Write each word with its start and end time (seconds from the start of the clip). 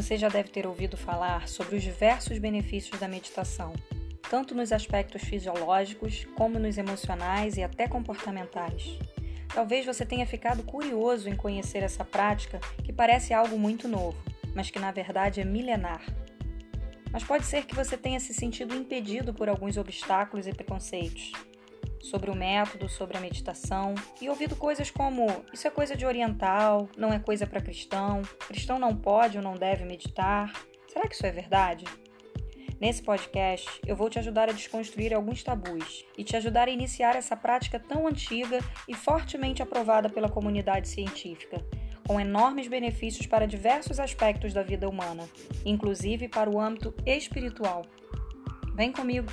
Você 0.00 0.16
já 0.16 0.30
deve 0.30 0.48
ter 0.48 0.66
ouvido 0.66 0.96
falar 0.96 1.46
sobre 1.46 1.76
os 1.76 1.82
diversos 1.82 2.38
benefícios 2.38 2.98
da 2.98 3.06
meditação, 3.06 3.74
tanto 4.30 4.54
nos 4.54 4.72
aspectos 4.72 5.20
fisiológicos, 5.20 6.26
como 6.34 6.58
nos 6.58 6.78
emocionais 6.78 7.58
e 7.58 7.62
até 7.62 7.86
comportamentais. 7.86 8.98
Talvez 9.52 9.84
você 9.84 10.06
tenha 10.06 10.26
ficado 10.26 10.62
curioso 10.62 11.28
em 11.28 11.36
conhecer 11.36 11.82
essa 11.82 12.02
prática 12.02 12.58
que 12.82 12.94
parece 12.94 13.34
algo 13.34 13.58
muito 13.58 13.86
novo, 13.86 14.16
mas 14.54 14.70
que 14.70 14.78
na 14.78 14.90
verdade 14.90 15.42
é 15.42 15.44
milenar. 15.44 16.00
Mas 17.12 17.22
pode 17.22 17.44
ser 17.44 17.66
que 17.66 17.74
você 17.74 17.94
tenha 17.94 18.20
se 18.20 18.32
sentido 18.32 18.74
impedido 18.74 19.34
por 19.34 19.50
alguns 19.50 19.76
obstáculos 19.76 20.46
e 20.46 20.54
preconceitos 20.54 21.30
sobre 22.00 22.30
o 22.30 22.34
método, 22.34 22.88
sobre 22.88 23.16
a 23.16 23.20
meditação 23.20 23.94
e 24.20 24.28
ouvido 24.28 24.56
coisas 24.56 24.90
como: 24.90 25.26
isso 25.52 25.66
é 25.66 25.70
coisa 25.70 25.96
de 25.96 26.06
oriental, 26.06 26.88
não 26.96 27.12
é 27.12 27.18
coisa 27.18 27.46
para 27.46 27.60
cristão, 27.60 28.22
cristão 28.48 28.78
não 28.78 28.96
pode 28.96 29.36
ou 29.36 29.44
não 29.44 29.54
deve 29.54 29.84
meditar. 29.84 30.52
Será 30.88 31.06
que 31.06 31.14
isso 31.14 31.26
é 31.26 31.30
verdade? 31.30 31.84
Nesse 32.80 33.02
podcast, 33.02 33.68
eu 33.86 33.94
vou 33.94 34.08
te 34.08 34.18
ajudar 34.18 34.48
a 34.48 34.52
desconstruir 34.52 35.12
alguns 35.12 35.42
tabus 35.42 36.06
e 36.16 36.24
te 36.24 36.34
ajudar 36.34 36.66
a 36.66 36.70
iniciar 36.70 37.14
essa 37.14 37.36
prática 37.36 37.78
tão 37.78 38.06
antiga 38.06 38.58
e 38.88 38.94
fortemente 38.94 39.62
aprovada 39.62 40.08
pela 40.08 40.30
comunidade 40.30 40.88
científica, 40.88 41.62
com 42.08 42.18
enormes 42.18 42.68
benefícios 42.68 43.26
para 43.26 43.46
diversos 43.46 44.00
aspectos 44.00 44.54
da 44.54 44.62
vida 44.62 44.88
humana, 44.88 45.28
inclusive 45.62 46.26
para 46.26 46.48
o 46.48 46.58
âmbito 46.58 46.94
espiritual. 47.04 47.82
Vem 48.74 48.90
comigo! 48.90 49.30